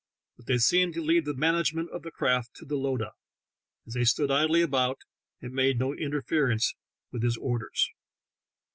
But 0.35 0.47
they 0.47 0.57
seemed 0.57 0.95
to 0.95 1.03
leave 1.03 1.25
the 1.25 1.35
management 1.35 1.91
of 1.91 2.01
the 2.01 2.09
craft 2.09 2.55
to 2.55 2.65
the 2.65 2.73
lowdah, 2.75 3.11
as 3.85 3.93
they 3.93 4.03
stood 4.03 4.31
idly 4.31 4.63
about, 4.63 4.97
and 5.43 5.53
made 5.53 5.77
no 5.77 5.93
interference 5.93 6.73
with 7.11 7.21
his 7.21 7.37
orders. 7.37 7.87